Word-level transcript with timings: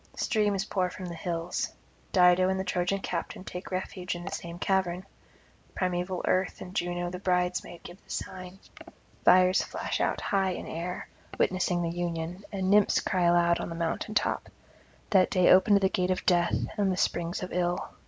Streams 0.15 0.65
pour 0.65 0.89
from 0.89 1.05
the 1.05 1.13
hills. 1.13 1.69
Dido 2.11 2.49
and 2.49 2.59
the 2.59 2.63
Trojan 2.63 3.01
captain 3.01 3.43
take 3.43 3.69
refuge 3.69 4.15
in 4.15 4.25
the 4.25 4.31
same 4.31 4.57
cavern. 4.57 5.05
Primeval 5.75 6.25
Earth 6.27 6.59
and 6.59 6.75
Juno 6.75 7.11
the 7.11 7.19
bridesmaid 7.19 7.83
give 7.83 8.03
the 8.03 8.09
sign; 8.09 8.57
fires 9.23 9.61
flash 9.61 10.01
out 10.01 10.19
high 10.19 10.53
in 10.53 10.65
air, 10.65 11.07
witnessing 11.37 11.83
the 11.83 11.91
union, 11.91 12.43
and 12.51 12.67
Nymphs 12.71 12.99
cry 12.99 13.25
aloud 13.25 13.59
on 13.59 13.69
the 13.69 13.75
mountain 13.75 14.15
top. 14.15 14.49
That 15.11 15.29
day 15.29 15.51
opened 15.51 15.81
the 15.81 15.87
gate 15.87 16.09
of 16.09 16.25
death 16.25 16.55
and 16.77 16.91
the 16.91 16.97
springs 16.97 17.43
of 17.43 17.53
ill. 17.53 17.89